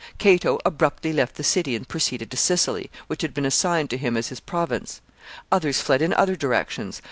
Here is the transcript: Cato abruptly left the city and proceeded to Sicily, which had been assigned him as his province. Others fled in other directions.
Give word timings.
Cato 0.17 0.57
abruptly 0.65 1.13
left 1.13 1.35
the 1.35 1.43
city 1.43 1.75
and 1.75 1.87
proceeded 1.87 2.31
to 2.31 2.35
Sicily, 2.37 2.89
which 3.05 3.21
had 3.21 3.35
been 3.35 3.45
assigned 3.45 3.91
him 3.91 4.17
as 4.17 4.29
his 4.29 4.39
province. 4.39 4.99
Others 5.51 5.79
fled 5.81 6.01
in 6.01 6.11
other 6.15 6.35
directions. 6.35 6.99